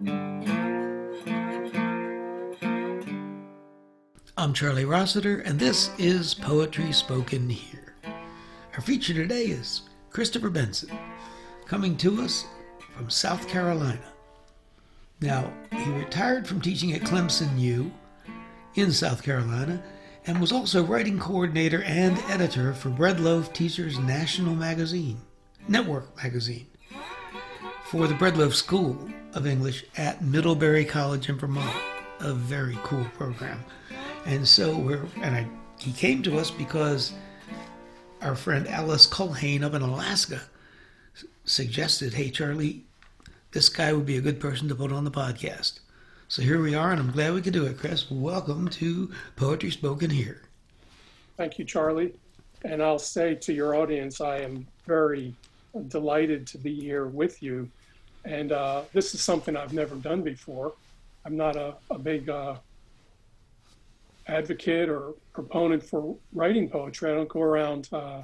[0.00, 0.12] I'm
[4.54, 7.96] Charlie Rossiter, and this is Poetry Spoken Here.
[8.74, 10.96] Our feature today is Christopher Benson,
[11.66, 12.46] coming to us
[12.94, 14.12] from South Carolina.
[15.20, 17.90] Now, he retired from teaching at Clemson U
[18.76, 19.82] in South Carolina
[20.28, 25.20] and was also writing coordinator and editor for Bread Loaf Teachers National Magazine,
[25.66, 26.68] Network Magazine,
[27.90, 28.98] for the Bread Loaf School
[29.32, 31.74] of English at Middlebury College in Vermont.
[32.20, 33.64] A very cool program.
[34.26, 37.14] And so we're, and I, he came to us because
[38.20, 40.42] our friend Alice Culhane up in Alaska
[41.46, 42.84] suggested, hey, Charlie,
[43.52, 45.80] this guy would be a good person to put on the podcast.
[46.28, 48.10] So here we are, and I'm glad we could do it, Chris.
[48.10, 50.42] Welcome to Poetry Spoken Here.
[51.38, 52.12] Thank you, Charlie.
[52.66, 55.34] And I'll say to your audience, I am very
[55.88, 57.70] delighted to be here with you.
[58.28, 60.74] And uh, this is something I've never done before.
[61.24, 62.56] I'm not a, a big uh,
[64.26, 67.10] advocate or proponent for writing poetry.
[67.10, 68.20] I don't go around uh,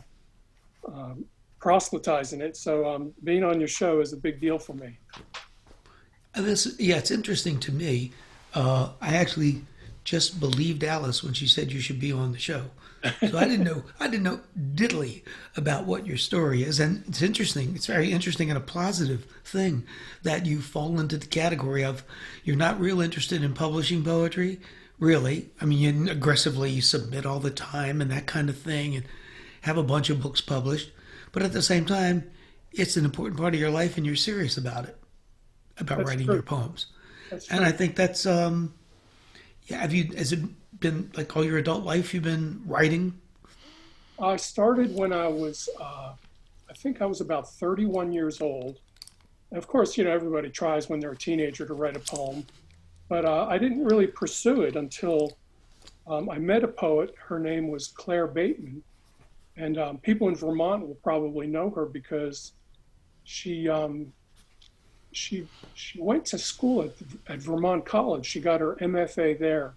[0.86, 1.24] um,
[1.58, 2.54] proselytizing it.
[2.54, 4.98] So um, being on your show is a big deal for me.
[6.34, 8.12] And this, yeah, it's interesting to me.
[8.52, 9.62] Uh, I actually
[10.04, 12.64] just believed Alice when she said you should be on the show.
[13.20, 14.40] So I didn't know I didn't know
[14.74, 15.22] diddly
[15.56, 17.74] about what your story is, and it's interesting.
[17.74, 19.84] It's very interesting and a positive thing
[20.22, 22.02] that you fall into the category of
[22.44, 24.60] you're not real interested in publishing poetry,
[24.98, 25.50] really.
[25.60, 29.04] I mean, you aggressively you submit all the time and that kind of thing, and
[29.62, 30.90] have a bunch of books published.
[31.32, 32.30] But at the same time,
[32.72, 34.96] it's an important part of your life, and you're serious about it,
[35.78, 36.36] about That's writing true.
[36.36, 36.86] your poems.
[37.50, 37.64] And.
[37.64, 38.74] I think that's um,
[39.64, 39.78] yeah.
[39.78, 40.40] Have you as it
[40.80, 43.20] been like all your adult life you've been writing?
[44.20, 46.12] I started when I was, uh,
[46.70, 48.78] I think I was about 31 years old.
[49.50, 52.46] And of course, you know, everybody tries when they're a teenager to write a poem,
[53.08, 55.36] but uh, I didn't really pursue it until
[56.06, 57.14] um, I met a poet.
[57.18, 58.82] Her name was Claire Bateman.
[59.56, 62.52] And um, people in Vermont will probably know her because
[63.24, 64.12] she, um,
[65.12, 66.90] she, she went to school at,
[67.28, 68.26] at Vermont College.
[68.26, 69.74] She got her MFA there.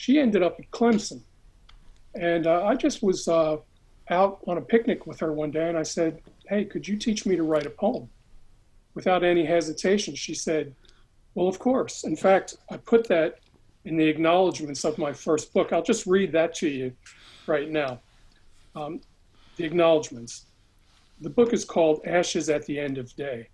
[0.00, 1.20] She ended up at Clemson.
[2.14, 3.58] And uh, I just was uh,
[4.08, 7.26] out on a picnic with her one day and I said, Hey, could you teach
[7.26, 8.08] me to write a poem?
[8.94, 10.74] Without any hesitation, she said,
[11.34, 12.04] Well, of course.
[12.04, 13.40] In fact, I put that
[13.84, 15.70] in the acknowledgments of my first book.
[15.70, 16.92] I'll just read that to you
[17.46, 18.00] right now.
[18.74, 19.02] Um,
[19.56, 20.46] the acknowledgments.
[21.20, 23.48] The book is called Ashes at the End of Day.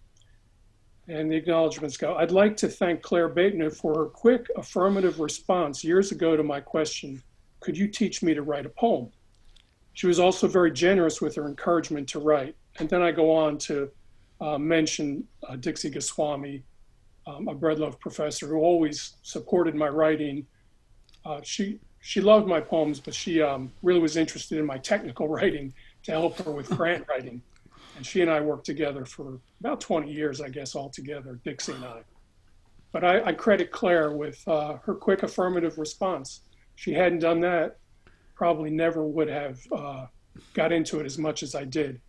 [1.08, 5.84] And the acknowledgments go I'd like to thank Claire Bateman for her quick affirmative response
[5.84, 7.22] years ago to my question
[7.60, 9.10] Could you teach me to write a poem?
[9.92, 12.54] She was also very generous with her encouragement to write.
[12.78, 13.90] And then I go on to
[14.40, 16.62] uh, mention uh, Dixie Goswami,
[17.26, 20.46] um, a Bread Loaf professor who always supported my writing.
[21.24, 25.28] Uh, she she loved my poems, but she um, really was interested in my technical
[25.36, 25.72] writing
[26.04, 27.42] to help her with grant writing.
[27.96, 31.84] And she and I worked together for about 20 years, I guess, altogether, Dixie and
[31.84, 32.02] I.
[32.92, 36.42] But I, I credit Claire with uh, her quick affirmative response.
[36.76, 37.78] She hadn't done that,
[38.34, 40.06] probably never would have uh,
[40.52, 42.00] got into it as much as I did.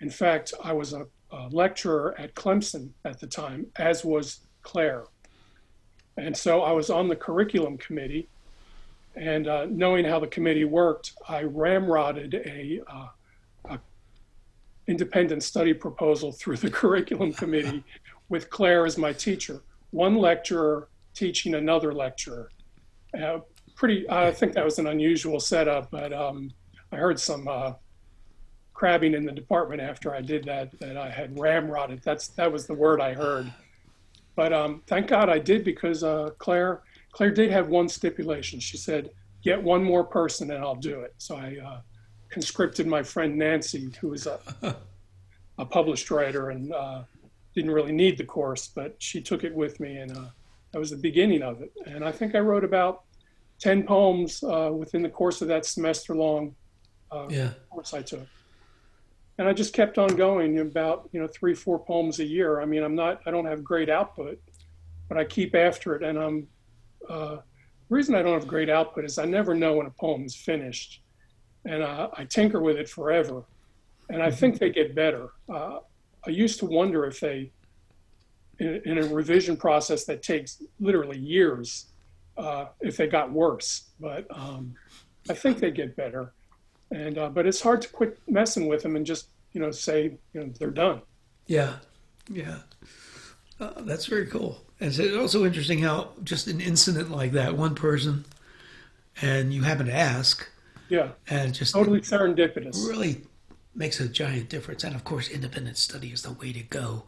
[0.00, 5.04] In fact, I was a, a lecturer at Clemson at the time, as was Claire.
[6.16, 8.28] And so I was on the curriculum committee.
[9.14, 13.08] And uh, knowing how the committee worked, I ramrodded a, uh,
[14.88, 17.84] independent study proposal through the curriculum committee
[18.28, 19.62] with Claire as my teacher.
[19.90, 22.50] One lecturer teaching another lecturer.
[23.18, 23.40] Uh,
[23.76, 26.50] pretty, I think that was an unusual setup, but um,
[26.90, 27.74] I heard some uh,
[28.74, 32.02] crabbing in the department after I did that, that I had ramrodded.
[32.02, 33.52] That's, that was the word I heard.
[34.36, 36.82] But um, thank God I did because uh, Claire,
[37.12, 38.60] Claire did have one stipulation.
[38.60, 39.10] She said,
[39.42, 41.14] get one more person and I'll do it.
[41.18, 41.80] So I uh,
[42.30, 44.38] conscripted my friend Nancy, who is a,
[45.58, 47.02] a published writer and uh,
[47.54, 50.26] didn't really need the course, but she took it with me and uh,
[50.72, 51.72] that was the beginning of it.
[51.86, 53.02] And I think I wrote about
[53.60, 56.54] 10 poems uh, within the course of that semester long
[57.10, 57.52] uh, Yeah.
[57.70, 58.26] course I took.
[59.38, 62.60] And I just kept on going about, you know, three, four poems a year.
[62.60, 64.40] I mean, I'm not, I don't have great output,
[65.08, 66.02] but I keep after it.
[66.02, 66.48] And I'm,
[67.08, 70.24] uh, the reason I don't have great output is I never know when a poem
[70.24, 71.02] is finished.
[71.64, 73.44] And uh, I tinker with it forever.
[74.08, 75.30] And I think they get better.
[75.48, 75.80] Uh,
[76.26, 77.50] I used to wonder if they,
[78.58, 81.86] in, in a revision process that takes literally years,
[82.36, 83.90] uh, if they got worse.
[84.00, 84.74] But um,
[85.28, 86.32] I think they get better.
[86.90, 90.16] And uh, but it's hard to quit messing with them and just you know say
[90.32, 91.02] you know they're done.
[91.46, 91.76] Yeah,
[92.30, 92.60] yeah.
[93.60, 94.64] Uh, that's very cool.
[94.80, 98.24] And it's also interesting how just an incident like that, one person,
[99.20, 100.48] and you happen to ask,
[100.88, 102.88] Yeah, and just totally serendipitous.
[102.88, 103.22] really
[103.74, 104.84] makes a giant difference.
[104.84, 107.04] And of course, independent study is the way to go.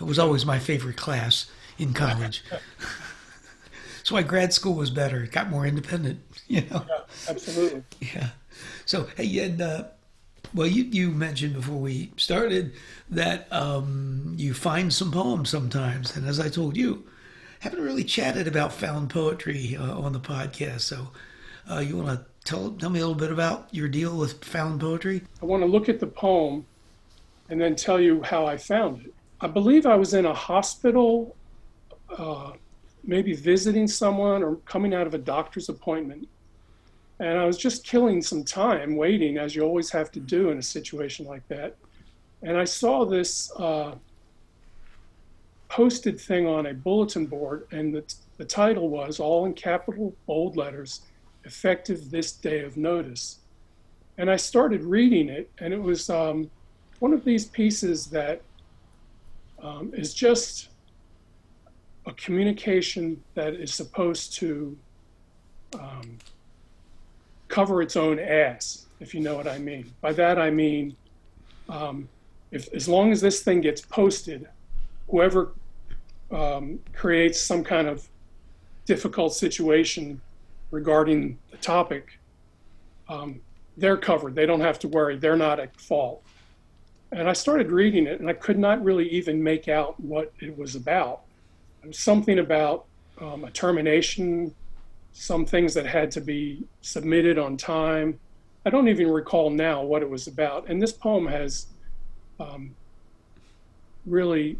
[0.00, 2.44] It was always my favorite class in college.
[3.98, 5.22] That's why grad school was better.
[5.22, 6.84] It got more independent, you know.
[6.88, 7.82] Yeah, absolutely.
[8.00, 8.30] Yeah.
[8.84, 9.84] So hey, and uh,
[10.54, 12.72] well, you you mentioned before we started
[13.10, 17.06] that um, you find some poems sometimes, and as I told you,
[17.60, 20.80] haven't really chatted about found poetry uh, on the podcast.
[20.80, 21.08] So
[21.70, 24.80] uh, you want to tell tell me a little bit about your deal with found
[24.80, 25.22] poetry?
[25.42, 26.66] I want to look at the poem
[27.50, 29.14] and then tell you how I found it.
[29.40, 31.36] I believe I was in a hospital,
[32.16, 32.52] uh,
[33.04, 36.28] maybe visiting someone or coming out of a doctor's appointment.
[37.20, 40.58] And I was just killing some time waiting, as you always have to do in
[40.58, 41.76] a situation like that.
[42.42, 43.94] And I saw this uh,
[45.68, 48.04] posted thing on a bulletin board, and the,
[48.36, 51.00] the title was, all in capital bold letters,
[51.48, 53.38] effective this day of notice.
[54.18, 56.50] And I started reading it, and it was um,
[56.98, 58.42] one of these pieces that
[59.62, 60.68] um, is just
[62.06, 64.76] a communication that is supposed to
[65.74, 66.18] um,
[67.48, 69.90] cover its own ass, if you know what I mean.
[70.02, 70.94] By that I mean,
[71.68, 72.08] um,
[72.50, 74.46] if as long as this thing gets posted,
[75.08, 75.52] whoever
[76.30, 78.06] um, creates some kind of
[78.84, 80.20] difficult situation
[80.70, 82.18] regarding the topic,
[83.08, 83.40] um,
[83.76, 84.34] they're covered.
[84.34, 85.16] They don't have to worry.
[85.16, 86.22] They're not at fault.
[87.12, 90.56] And I started reading it, and I could not really even make out what it
[90.58, 91.22] was about.
[91.82, 92.84] It was something about
[93.20, 94.54] um, a termination,
[95.12, 98.18] some things that had to be submitted on time.
[98.66, 100.68] I don't even recall now what it was about.
[100.68, 101.66] And this poem has
[102.38, 102.74] um,
[104.04, 104.58] really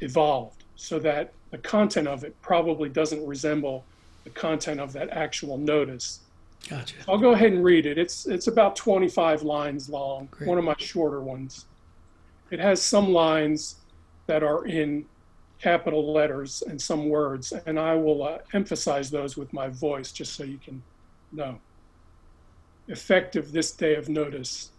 [0.00, 3.84] evolved so that the content of it probably doesn't resemble
[4.24, 6.20] the content of that actual notice.
[6.68, 6.96] Gotcha.
[7.08, 7.98] I'll go ahead and read it.
[7.98, 10.48] It's it's about 25 lines long, Great.
[10.48, 11.66] one of my shorter ones.
[12.50, 13.76] It has some lines
[14.26, 15.04] that are in
[15.60, 20.34] capital letters and some words, and I will uh, emphasize those with my voice just
[20.34, 20.82] so you can
[21.32, 21.58] know.
[22.88, 24.70] Effective this day of notice.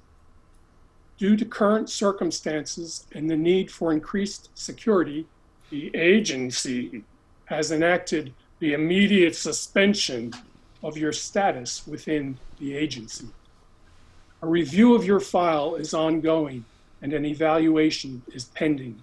[1.18, 5.26] Due to current circumstances and the need for increased security,
[5.70, 7.04] the agency
[7.46, 10.34] has enacted the immediate suspension
[10.82, 13.28] of your status within the agency.
[14.42, 16.64] A review of your file is ongoing
[17.02, 19.02] and an evaluation is pending.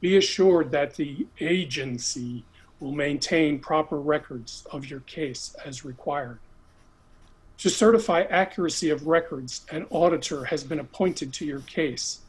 [0.00, 2.44] Be assured that the agency
[2.80, 6.38] will maintain proper records of your case as required.
[7.58, 12.20] To certify accuracy of records, an auditor has been appointed to your case.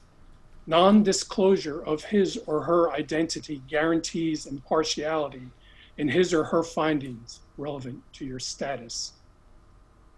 [0.68, 5.50] Non disclosure of his or her identity guarantees impartiality
[5.98, 9.14] in his or her findings relevant to your status.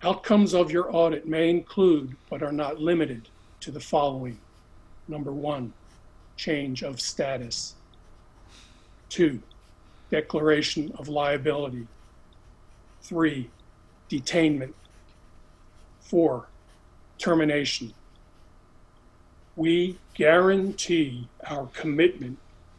[0.03, 3.29] Outcomes of your audit may include, but are not limited
[3.61, 4.39] to, the following
[5.07, 5.73] Number one,
[6.35, 7.75] change of status.
[9.09, 9.41] Two,
[10.11, 11.87] declaration of liability.
[13.01, 13.49] Three,
[14.09, 14.73] detainment.
[16.01, 16.47] Four,
[17.17, 17.93] termination.
[19.55, 22.37] We guarantee our commitment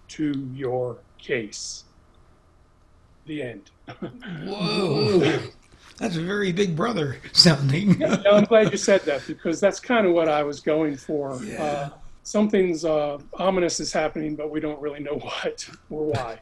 [0.08, 1.84] to your case.
[3.28, 3.70] The end.
[4.44, 5.38] Whoa.
[5.98, 8.00] That's a very big brother sounding.
[8.00, 11.38] Yeah, I'm glad you said that because that's kind of what I was going for.
[11.42, 11.62] Yeah.
[11.62, 11.90] Uh,
[12.22, 16.38] something's uh, ominous is happening, but we don't really know what or why.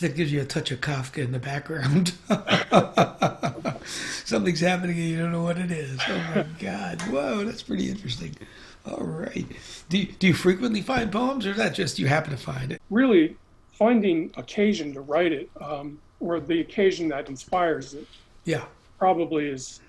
[0.00, 2.14] That gives you a touch of Kafka in the background.
[3.86, 5.98] Something's happening and you don't know what it is.
[6.06, 7.00] Oh my God.
[7.02, 8.36] Whoa, that's pretty interesting.
[8.84, 9.46] All right.
[9.88, 12.72] Do you, do you frequently find poems or is that just you happen to find
[12.72, 12.82] it?
[12.90, 13.36] Really,
[13.72, 18.06] finding occasion to write it um, or the occasion that inspires it
[18.44, 18.64] Yeah.
[18.98, 19.80] probably is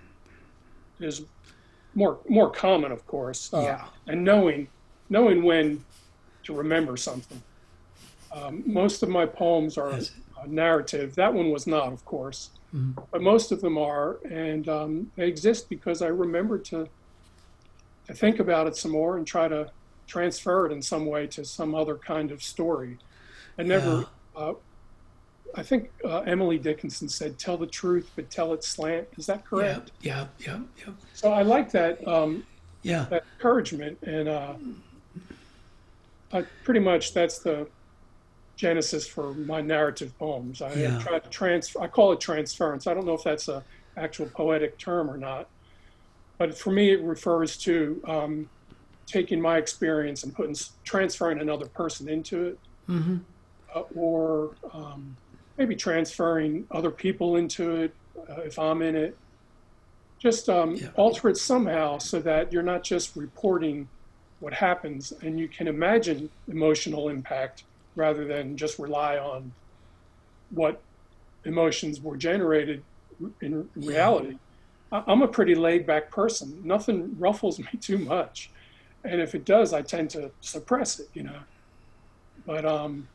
[0.99, 1.25] is
[1.93, 3.53] more more common, of course.
[3.53, 3.87] Uh, Yeah.
[4.07, 4.67] And knowing
[5.09, 5.85] knowing when
[6.43, 7.41] to remember something.
[8.31, 10.11] Um, most of my poems are Yes.
[10.43, 11.15] a narrative.
[11.15, 12.93] That one was not, of course, Mhm.
[13.11, 16.89] but most of them are, and um, they exist because I remember to
[18.05, 19.69] to think about it some more and try to
[20.07, 22.97] transfer it in some way to some other kind of story.
[23.59, 24.05] I never.
[24.35, 24.53] Uh,
[25.57, 29.43] I think uh, Emily Dickinson said, "Tell the truth, but tell it slant." Is that
[29.43, 29.91] correct?
[30.01, 30.27] Yeah.
[30.39, 30.57] Yeah.
[30.77, 30.85] Yeah.
[30.87, 30.93] Yeah.
[31.13, 32.45] So I like that um,
[32.83, 33.07] Yeah.
[33.09, 34.53] that encouragement, and uh,
[36.31, 37.67] I, pretty much that's the
[38.55, 40.61] genesis for my narrative poems.
[40.61, 40.99] I Yeah.
[40.99, 41.81] try to transfer.
[41.81, 42.85] I call it transference.
[42.85, 43.63] I don't know if that's a
[43.97, 45.49] actual poetic term or not,
[46.37, 48.47] but for me, it refers to um,
[49.07, 52.59] taking my experience and putting transferring another person into it.
[52.85, 53.17] hmm
[53.75, 55.15] uh, or um,
[55.57, 57.93] maybe transferring other people into it
[58.29, 59.17] uh, if I'm in it.
[60.21, 60.89] Just um, Yeah.
[60.95, 63.89] alter it somehow so that you're not just reporting
[64.39, 67.63] what happens and you can imagine emotional impact
[67.95, 69.51] rather than just rely on
[70.49, 70.83] what
[71.45, 72.83] emotions were generated
[73.41, 74.37] in reality.
[74.91, 76.61] I'm a pretty laid back person.
[76.63, 78.51] Nothing ruffles me too much.
[79.03, 81.39] And if it does, I tend to suppress it, you know.
[82.45, 83.07] But um,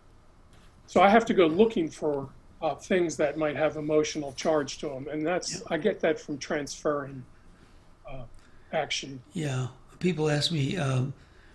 [0.86, 2.28] so I have to go looking for
[2.60, 5.08] uh, things that might have emotional charge to them.
[5.08, 7.24] And that's, I get that from transferring
[8.10, 8.22] uh,
[8.72, 9.20] action.
[9.32, 11.12] Yeah, people ask me um,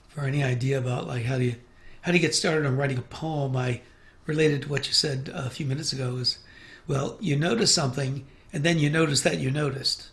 [0.09, 1.55] for any idea about like how do you
[2.01, 3.55] how do you get started on writing a poem.
[3.55, 3.81] I
[4.25, 6.39] related to what you said a few minutes ago is,
[6.87, 10.09] well, you notice something, and then you notice that you noticed,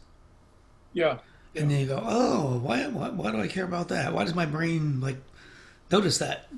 [0.92, 1.18] Yeah.
[1.54, 4.12] and then you go, oh, why, why why do I care about that?
[4.12, 5.16] Why does my brain like
[5.90, 6.48] notice that?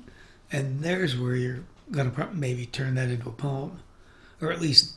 [0.51, 1.59] And there's where you're
[1.91, 3.79] gonna pro- maybe turn that into a poem,
[4.41, 4.93] or at least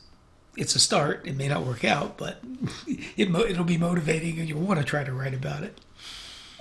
[0.57, 1.25] it's a start.
[1.25, 2.41] It may not work out, but
[3.17, 5.79] it mo- it'll be motivating, and you'll want to try to write about it.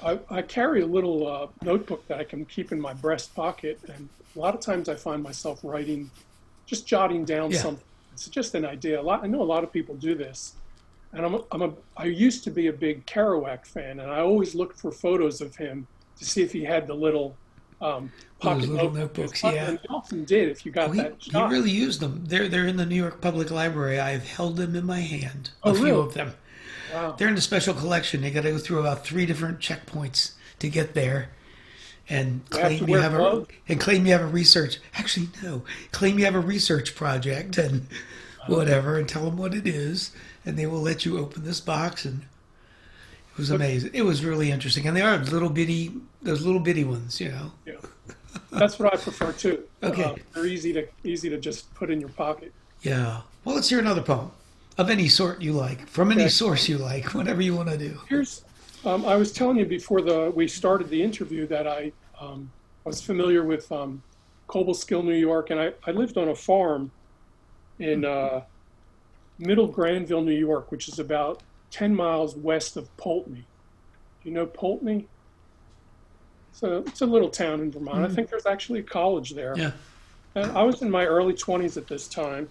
[0.02, 3.78] I, I carry a little uh, notebook that I can keep in my breast pocket,
[3.92, 6.10] and a lot of times I find myself writing,
[6.66, 7.58] just jotting down Yeah.
[7.58, 7.84] something.
[8.14, 9.00] It's just an idea.
[9.00, 10.54] A lot, I know a lot of people do this,
[11.12, 14.20] and I'm a, I'm a I used to be a big Kerouac fan, and I
[14.20, 15.87] always looked for photos of him
[16.18, 17.37] to see if he had the little
[17.80, 19.16] um, pocket little notebook.
[19.16, 19.72] notebooks, yeah.
[19.72, 22.25] he often did if you got Oh, he, that he really used them.
[22.26, 23.99] They're they're in the New York Public Library.
[24.00, 25.50] I've held them in my hand.
[25.64, 26.00] A Oh, few really?
[26.00, 26.34] of them.
[26.94, 27.12] wow.
[27.18, 28.22] They're in the special collection.
[28.22, 31.30] You got to go through about three different checkpoints to get there,
[32.08, 34.78] and You have claim you have a and claim you have a research.
[34.94, 37.87] Actually, no, claim you have a research project and
[38.49, 38.56] Oh.
[38.56, 40.12] whatever, and tell them what it is,
[40.46, 42.06] and they will let you open this box.
[42.06, 42.22] And
[43.40, 43.90] was amazing.
[43.92, 45.92] It was really interesting, and they are little bitty,
[46.23, 47.50] those little bitty ones, you know.
[47.66, 47.75] Yeah.
[48.52, 49.64] That's what I prefer too.
[49.82, 50.04] Okay.
[50.04, 52.52] Uh, they're easy to easy to just put in your pocket.
[52.82, 53.23] Yeah.
[53.44, 54.30] Well, let's hear another poem
[54.78, 56.30] of any sort you like, from any Okay.
[56.30, 57.99] source you like, whatever you want to do.
[58.09, 58.44] Here's,
[58.85, 62.50] um, I was telling you before the we started the interview that I um,
[62.85, 64.02] was familiar with um,
[64.49, 66.90] Cobleskill, New York, and I, I lived on a farm
[67.78, 68.42] in uh,
[69.38, 73.44] Middle Granville, New York, which is about 10 miles west of Poultney.
[74.22, 75.06] Do you know Poultney?
[76.50, 78.04] It's a, it's a little town in Vermont.
[78.04, 79.54] I think there's actually a college there.
[79.56, 79.72] Yeah.
[80.34, 82.48] And I was in my early 20s at this time.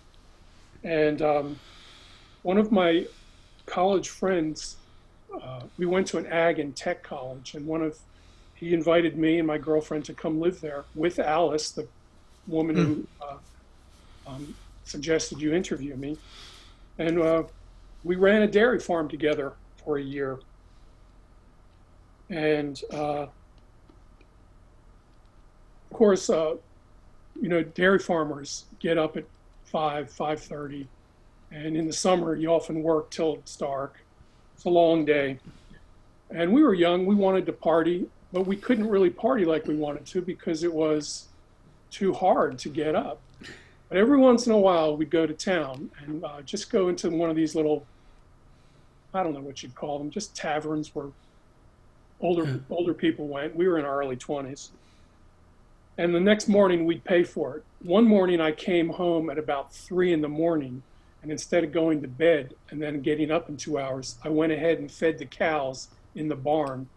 [0.83, 1.59] And um,
[2.43, 3.05] one of my
[3.65, 4.77] college friends,
[5.41, 7.97] uh, we went to an ag and tech college, and one of
[8.55, 11.87] he invited me and my girlfriend to come live there with Alice, the
[12.45, 13.37] woman who uh,
[14.27, 16.17] um, suggested you interview me.
[16.97, 17.43] And uh,
[18.03, 19.53] we ran a dairy farm together
[19.83, 20.39] for a year.
[22.29, 23.31] And uh, of
[25.91, 26.55] course, uh,
[27.41, 29.25] you know, dairy farmers get up at
[29.65, 30.87] five, five thirty,
[31.51, 33.99] and in the summer you often work till it's dark.
[34.55, 35.39] It's a long day,
[36.29, 37.05] and we were young.
[37.05, 40.73] We wanted to party, but we couldn't really party like we wanted to because it
[40.73, 41.27] was
[41.89, 43.21] too hard to get up.
[43.89, 47.09] But every once in a while, we'd go to town and uh, just go into
[47.09, 47.85] one of these little,
[49.13, 51.07] I don't know what you'd call them, just taverns where
[52.21, 52.57] older Yeah.
[52.69, 53.55] older people went.
[53.55, 54.71] We were in our early twenties
[55.97, 57.63] and the next morning we'd pay for it.
[57.81, 60.81] One morning I came home at about three in the morning,
[61.21, 64.53] and instead of going to bed and then getting up in two hours, I went
[64.53, 66.87] ahead and fed the cows in the barn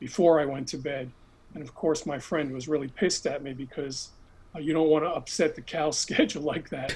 [0.00, 1.10] before I went to bed.
[1.52, 4.08] And of course, my friend was really pissed at me because
[4.58, 6.94] you don't want to upset the cow schedule like that.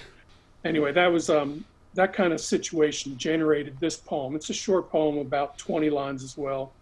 [0.64, 1.64] Anyway, that was um,
[1.94, 4.34] that kind of situation generated this poem.
[4.34, 6.72] It's a short poem, about 20 lines as well,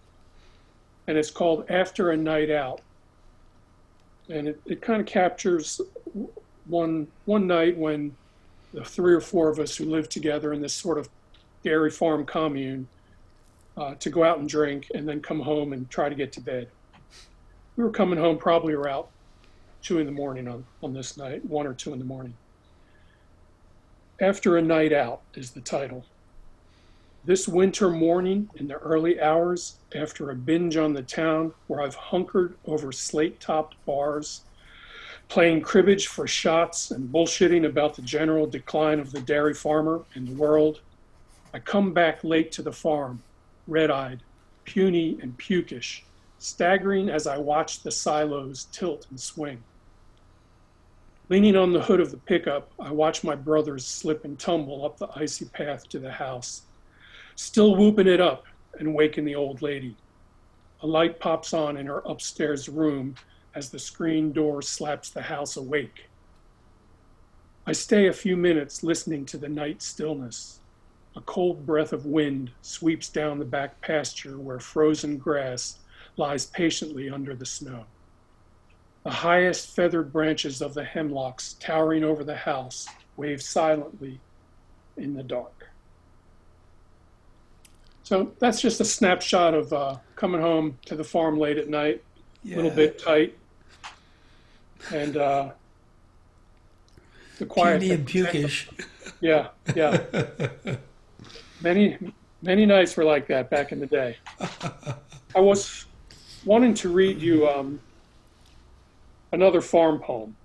[1.07, 2.81] and it's called "After a Night Out."
[4.29, 5.81] and it, it kind of captures
[6.67, 8.15] one one night when
[8.73, 11.09] the three or four of us who lived together in this sort of
[11.63, 12.87] dairy farm commune
[13.77, 16.41] uh, to go out and drink and then come home and try to get to
[16.41, 16.69] bed.
[17.77, 19.07] We were coming home probably around
[19.83, 22.35] two in the morning on, on this night, one or two in the morning.
[24.21, 26.05] After a Night Out is the title.
[27.25, 31.95] This winter morning, in the early hours, after a binge on the town where I've
[31.95, 34.43] hunkered over slate topped bars,
[35.29, 40.25] playing cribbage for shots and bullshitting about the general decline of the dairy farmer in
[40.25, 40.81] the world,
[41.53, 43.23] I come back late to the farm,
[43.67, 44.21] red eyed,
[44.65, 46.03] puny and pukish,
[46.39, 49.63] staggering as I watch the silos tilt and swing.
[51.29, 54.97] Leaning on the hood of the pickup, I watch my brothers slip and tumble up
[54.97, 56.63] the icy path to the house
[57.39, 58.45] still whooping it up
[58.81, 59.97] and waking the old lady.
[60.81, 63.15] A light pops on in her upstairs room
[63.55, 66.09] as the screen door slaps the house awake.
[67.65, 70.59] I stay a few minutes listening to the night stillness.
[71.15, 75.79] A cold breath of wind sweeps down the back pasture where frozen grass
[76.19, 77.85] lies patiently under the snow.
[79.05, 84.21] The highest feathered branches of the hemlocks towering over the house wave silently
[84.97, 85.69] in the dark.
[88.03, 92.03] So that's just a snapshot of uh, coming home to the farm late at night,
[92.45, 93.37] a little bit tight,
[94.93, 95.51] and uh,
[97.39, 97.81] the quiet.
[97.81, 98.69] Puny and pukish.
[99.21, 100.05] Yeah, yeah.
[101.61, 101.99] many,
[102.41, 104.17] many nights were like that back in the day.
[105.35, 105.87] I was
[106.45, 107.81] wanting to read you um,
[109.33, 110.37] another farm poem,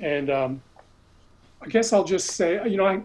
[0.00, 0.62] and um,
[1.62, 3.02] I guess I'll just say, you know, I,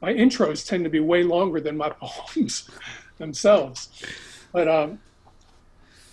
[0.00, 2.70] my intros tend to be way longer than my poems
[3.18, 3.88] themselves,
[4.52, 4.98] but um,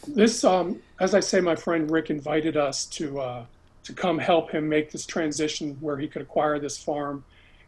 [0.08, 3.46] this, um, as I say, my friend Rick invited us to uh,
[3.84, 7.24] to come help him make this transition where he could acquire this farm,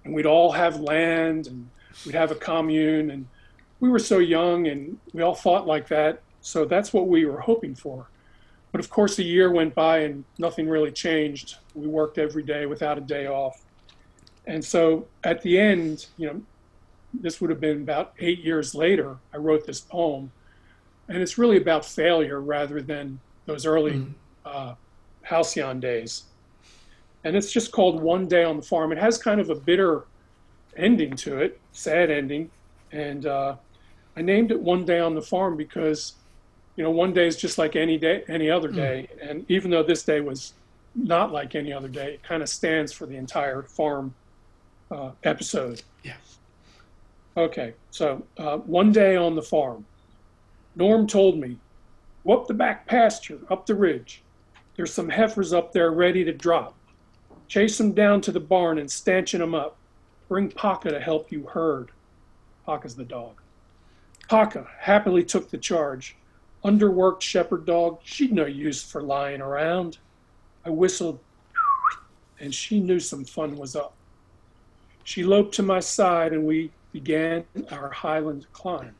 [0.05, 1.69] and we'd all have land and
[2.05, 3.27] we'd have a commune, and
[3.79, 6.21] we were so young and we all thought like that.
[6.43, 8.05] So that's what we were hoping for.
[8.71, 11.55] But of course, a year went by and nothing really changed.
[11.73, 13.63] We worked every day without a day off.
[14.45, 16.41] And so at the end, you know,
[17.13, 20.31] this would have been about eight years later, I wrote this poem.
[21.07, 24.13] And it's really about failure rather than those early mm.
[24.45, 24.73] uh,
[25.21, 26.23] halcyon days.
[27.23, 28.91] And it's just called One Day on the Farm.
[28.91, 30.03] It has kind of a bitter
[30.75, 32.49] ending to it, sad ending.
[32.91, 33.55] And uh,
[34.17, 36.13] I named it One Day on the Farm because,
[36.75, 38.75] you know, one day is just like any day, any other hmm.
[38.75, 39.09] day.
[39.15, 39.29] Mm.
[39.29, 40.53] And even though this day was
[40.95, 44.13] not like any other day, it kind of stands for the entire farm
[44.91, 45.81] uh, episode.
[46.03, 46.13] Yeah.
[47.35, 49.85] Okay, so uh, one day on the farm,
[50.75, 51.57] Norm told me,
[52.25, 54.21] go up the back pasture, up the ridge.
[54.75, 56.75] There's some heifers up there ready to drop.
[57.47, 59.77] Chase them down to the barn and stanchion them up.
[60.29, 61.91] Bring Paka to help you herd.
[62.65, 63.41] Paka's the dog.
[64.29, 66.15] Paka happily took the charge.
[66.63, 69.97] Underworked shepherd dog, she'd no use for lying around.
[70.65, 71.19] I whistled,
[72.39, 73.93] and she knew some fun was up.
[75.03, 78.95] She loped to my side, and we began our highland climb.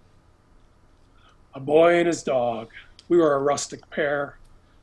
[1.54, 2.70] A boy and his dog.
[3.08, 4.38] We were a rustic pair.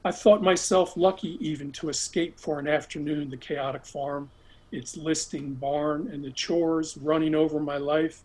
[0.05, 4.31] I thought myself lucky even to escape for an afternoon the chaotic farm,
[4.73, 8.23] its listing barn, and the chores running over my life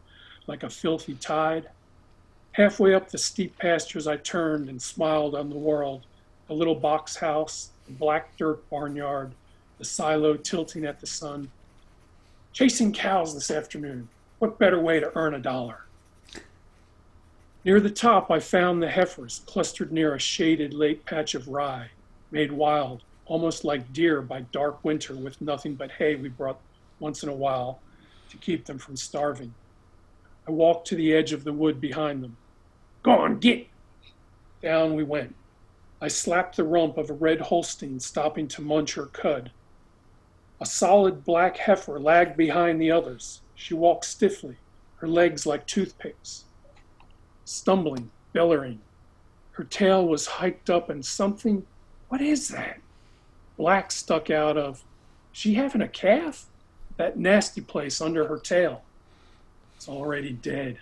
[0.48, 1.68] like a filthy tide.
[2.56, 6.06] Halfway up the steep pastures, I turned and smiled on the world
[6.48, 9.34] the little box house, the black dirt barnyard,
[9.78, 11.52] the silo tilting at the sun.
[12.54, 14.08] Chasing cows this afternoon.
[14.40, 15.82] What better way to earn a dollar?
[17.66, 21.90] Near the top, I found the heifers clustered near a shaded late patch of rye,
[22.32, 26.62] made wild, almost like deer by dark winter with nothing but hay we brought
[27.02, 27.80] once in a while
[28.30, 29.54] to keep them from starving.
[30.48, 32.38] I walked to the edge of the wood behind them.
[33.06, 33.68] Go on, get!
[34.64, 35.36] Down we went.
[36.02, 39.52] I slapped the rump of a red Holstein stopping to munch her cud.
[40.60, 43.42] A solid black heifer lagged behind the others.
[43.54, 44.58] She walked stiffly,
[44.96, 46.46] her legs like toothpicks
[47.44, 48.82] stumbling, bellowing.
[49.52, 51.68] Her tail was hiked up and something,
[52.10, 52.80] what is that?
[53.56, 54.84] Black stuck out of,
[55.32, 56.48] she having a calf?
[56.98, 58.82] That nasty place under her tail.
[59.78, 60.80] It's already dead.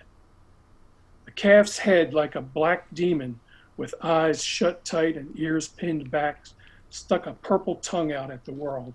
[1.26, 3.40] The calf's head, like a black demon,
[3.78, 6.46] with eyes shut tight and ears pinned back,
[6.90, 8.94] stuck a purple tongue out at the world.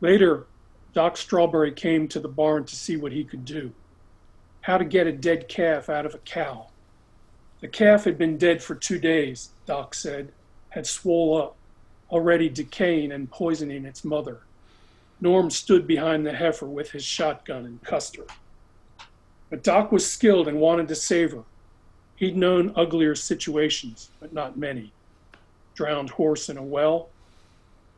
[0.00, 0.46] Later,
[0.92, 3.72] Doc Strawberry came to the barn to see what he could do
[4.66, 6.66] how to get a dead calf out of a cow.
[7.60, 10.32] The calf had been dead for two days, Doc said,
[10.70, 11.54] had swole up,
[12.10, 14.40] already decaying and poisoning its mother.
[15.20, 18.26] Norm stood behind the heifer with his shotgun and cussed her.
[19.50, 21.44] But Doc was skilled and wanted to save her.
[22.16, 24.92] He'd known uglier situations, but not many.
[25.74, 27.10] Drowned horse in a well,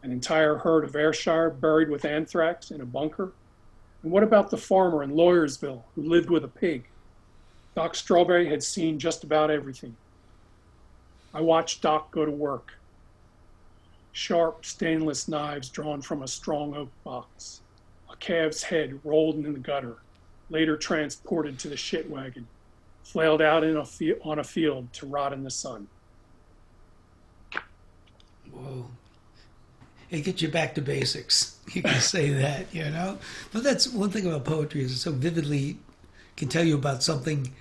[0.02, 3.32] an entire herd of Ayrshire buried with anthrax in a bunker,
[4.02, 6.84] and what about the farmer in Lawyersville who lived with a pig?
[7.74, 9.96] Doc Strawberry had seen just about everything.
[11.32, 12.72] I watched Doc go to work.
[14.12, 17.61] Sharp stainless knives drawn from a strong oak box,
[18.11, 19.98] a calf's head rolled in the gutter,
[20.50, 22.46] later transported to the shit wagon,
[23.02, 23.84] flailed out in a
[24.22, 25.88] on a field to rot in the sun.
[28.52, 28.87] Whoa
[30.11, 31.54] it gets you back to basics.
[31.74, 33.18] You can say that, you know.
[33.52, 35.76] But that's one thing about poetry is it so vividly
[36.34, 37.52] can tell you about something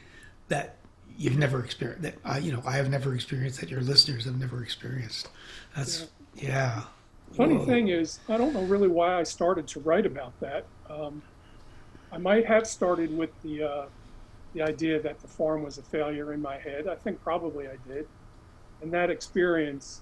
[0.47, 0.77] that
[1.17, 2.03] you've never experienced.
[2.03, 3.59] That I, you know, I have never experienced.
[3.59, 5.27] That your listeners have never experienced.
[5.75, 6.47] That's yeah.
[6.47, 6.83] yeah.
[7.33, 7.65] Funny Whoa.
[7.65, 10.65] thing is, I don't know really why I started to write about that.
[10.89, 11.21] Um,
[12.11, 13.85] I might have started with the uh,
[14.53, 16.87] the idea that the farm was a failure in my head.
[16.87, 18.05] I think probably I did,
[18.81, 20.01] and that experience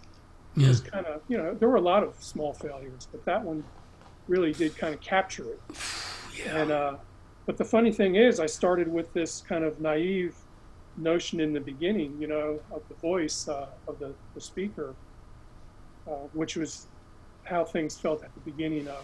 [0.56, 0.68] Yeah.
[0.70, 3.64] was kind of you know there were a lot of small failures, but that one
[4.28, 5.62] really did kind of capture it.
[6.38, 6.58] Yeah.
[6.62, 6.98] And uh,
[7.46, 10.36] but the funny thing is, I started with this kind of naive
[10.98, 14.96] notion in the beginning, you know, of the voice uh, of the, the speaker,
[16.08, 16.88] uh, which was
[17.44, 19.04] how things felt at the beginning of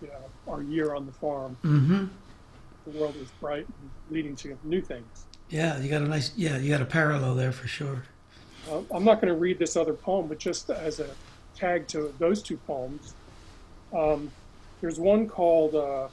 [0.00, 1.56] you know, our year on the farm.
[1.64, 2.04] Mm-hmm.
[2.84, 5.26] The world is bright and leading to new things.
[5.48, 6.36] Yeah, you got a nice.
[6.36, 8.04] Yeah, you got a parallel there for sure.
[8.70, 11.16] Uh, I'm not going to read this other poem, but just as a
[11.54, 13.14] tag to those two poems,
[13.96, 14.30] um,
[14.80, 16.08] there's one called uh,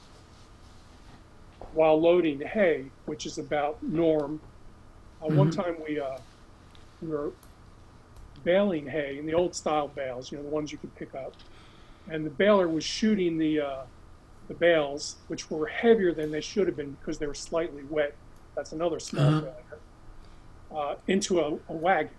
[1.72, 4.40] While Loading Hay, which is about Norm.
[5.22, 5.56] Uh, One Mhm.
[5.56, 6.18] time we, uh,
[7.00, 7.32] we were
[8.44, 11.34] baling hay in the old style bales, you know, the ones you could pick up.
[12.08, 13.84] And the baler was shooting the, uh,
[14.52, 18.14] the bales, which were heavier than they should have been because they were slightly wet.
[18.56, 19.40] That's another small Uh-huh.
[19.40, 19.80] failure.
[20.74, 22.14] Uh, into a, a wagon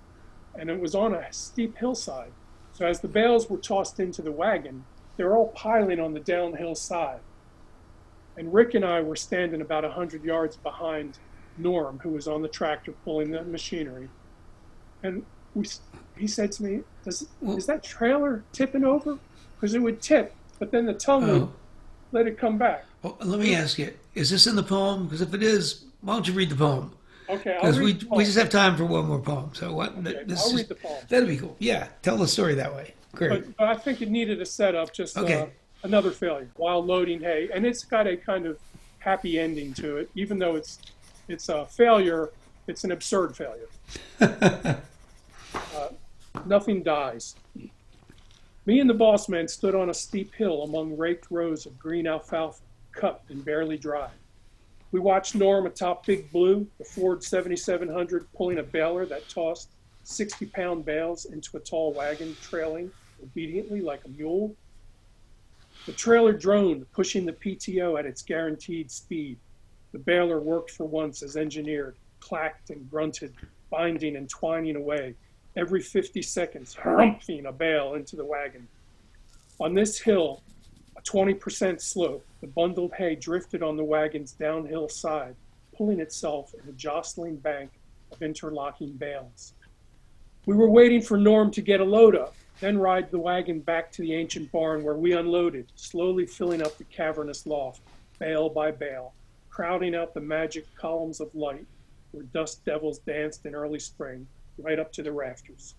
[0.56, 2.32] and it was on a steep hillside.
[2.72, 4.86] So as the bales were tossed into the wagon,
[5.18, 7.22] they were all piling on the downhill side.
[8.38, 11.18] And Rick and I were standing about 100 yards behind
[11.58, 14.10] Norm, who was on the tractor pulling the machinery.
[15.02, 15.24] And
[15.56, 15.66] we,
[16.16, 19.18] he said to me, Does, Is that trailer tipping over?
[19.56, 21.54] Because it would tip, but then the tongue would Oh,
[22.14, 22.86] let it come back.
[23.02, 25.06] well, let me ask you: Is this in the poem?
[25.06, 26.92] Because if it is, why don't you read the poem?
[27.30, 29.50] Okay, I'll Because read we we just have time for one more poem.
[29.54, 29.98] So what?
[29.98, 31.02] Okay, this I'll is- read the poem.
[31.10, 31.56] That'd be cool.
[31.60, 32.94] Yeah, tell the story that way.
[33.14, 33.30] Great.
[33.30, 35.50] But, but I think it needed a setup, just uh, Okay.
[35.84, 38.58] another failure while loading hay, and it's got a kind of
[39.00, 40.80] happy ending to it, even though it's
[41.28, 42.30] it's a failure.
[42.68, 43.68] It's an absurd failure.
[45.76, 45.90] Uh,
[46.46, 47.36] nothing dies.
[48.66, 52.08] Me and the boss man stood on a steep hill among raked rows of green
[52.08, 52.62] alfalfa,
[52.94, 54.10] cut and barely dry.
[54.94, 59.70] We watched Norm atop Big Blue, the Ford 7700, pulling a baler that tossed
[60.04, 62.90] 60 pound bales into a tall wagon, trailing
[63.22, 64.56] obediently like a mule.
[65.86, 69.38] The trailer droned, pushing the PTO at its guaranteed speed.
[69.92, 73.34] The baler worked for once as engineered, clacked and grunted,
[73.70, 75.16] binding and twining away,
[75.56, 78.68] every 50 seconds, humping a bale into the wagon.
[79.60, 80.42] On this hill,
[80.98, 85.36] a 20% slope, the bundled hay drifted on the wagon's downhill side,
[85.76, 87.72] pulling itself in a jostling bank
[88.12, 89.54] of interlocking bales.
[90.46, 93.92] We were waiting for Norm to get a load up, then ride the wagon back
[93.94, 97.82] to the ancient barn where we unloaded, slowly filling up the cavernous loft,
[98.20, 99.14] bale by bale,
[99.50, 101.66] crowding out the magic columns of light
[102.12, 105.76] where dust devils danced in early spring, right up to the rafters.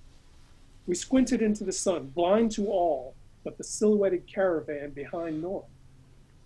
[0.86, 5.64] We squinted into the sun, blind to all but the silhouetted caravan behind Norm.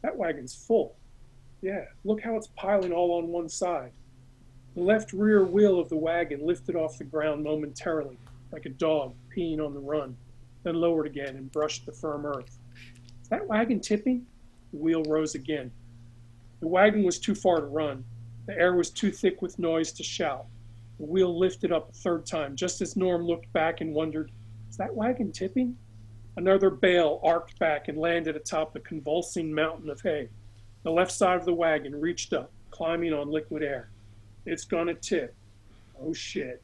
[0.02, 0.96] That wagon's full.
[1.62, 3.92] Yeah, look how it's piling all on one side.
[4.74, 8.18] The left rear wheel of the wagon lifted off the ground momentarily,
[8.52, 10.16] like a dog peeing on the run,
[10.62, 12.58] then lowered again and brushed the firm earth.
[13.22, 14.26] Is that wagon tipping?
[14.72, 15.70] The wheel rose again.
[16.60, 18.04] The wagon was too far to run.
[18.46, 20.46] The air was too thick with noise to shout.
[20.98, 24.32] The wheel lifted up a third time, just as Norm looked back and wondered,
[24.68, 25.76] Is that wagon tipping?
[26.36, 30.28] Another bale arced back and landed atop the convulsing mountain of hay.
[30.82, 33.90] The left side of the wagon reached up, climbing on liquid air.
[34.44, 35.34] It's gonna tip.
[36.00, 36.62] Oh shit.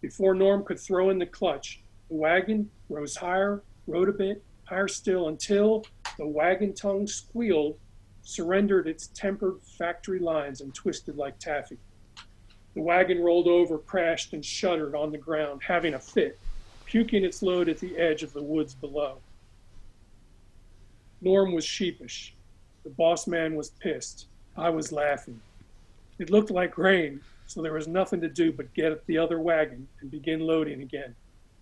[0.00, 4.88] Before Norm could throw in the clutch, the wagon rose higher, rode a bit, higher
[4.88, 5.84] still, until
[6.16, 7.78] the wagon tongue squealed,
[8.22, 11.78] surrendered its tempered factory lines, and twisted like taffy.
[12.74, 16.38] The wagon rolled over, crashed, and shuddered on the ground, having a fit,
[16.84, 19.18] puking its load at the edge of the woods below.
[21.20, 22.34] Norm was sheepish.
[22.84, 24.26] The boss man was pissed.
[24.56, 25.40] I was laughing.
[26.18, 29.40] It looked like rain, so there was nothing to do but get at the other
[29.40, 31.14] wagon and begin loading again.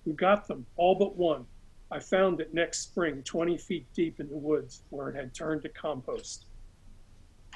[0.04, 1.46] We got them, all but one.
[1.90, 5.62] I found it next spring, 20 feet deep in the woods, where it had turned
[5.62, 6.46] to compost.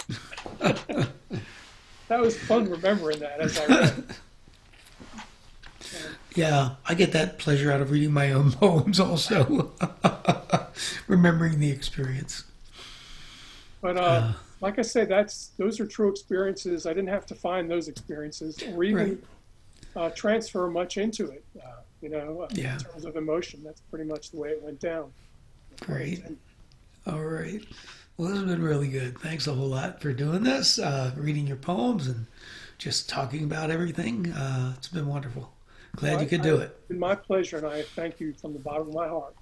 [2.11, 4.05] that was fun remembering that as I read.
[6.37, 9.73] Yeah, I get that pleasure out of reading my own poems also.
[11.09, 12.45] Remembering the experience.
[13.83, 16.87] But uh, like I say, that's those are true experiences.
[16.87, 19.21] I didn't have to find those experiences or even
[19.97, 21.45] uh, transfer much into it.
[21.59, 22.75] Uh, you know, uh, Yeah.
[22.75, 25.13] in terms of emotion, that's pretty much the way it went down.
[25.81, 26.23] Great.
[27.09, 27.61] All right.
[28.21, 29.19] Well, this has been really good.
[29.19, 32.27] Thanks a whole lot for doing this, uh, reading your poems, and
[32.77, 34.31] just talking about everything.
[34.31, 35.55] Uh, it's been wonderful.
[35.97, 36.77] Glad Well, you could I- do it.
[36.81, 39.35] It's been my pleasure, and I thank you from the bottom of my heart.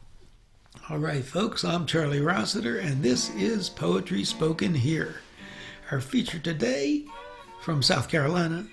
[0.88, 5.16] All right, folks, I'm Charlie Rossiter, and this is Poetry Spoken Here.
[5.90, 7.04] Our feature today
[7.60, 8.68] from South Carolina,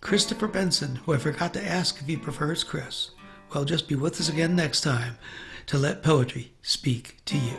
[0.00, 3.10] Christopher Benson, who I forgot to ask if he prefers Chris.
[3.52, 5.18] Well, just be with us again next time
[5.66, 7.58] to let poetry speak to you.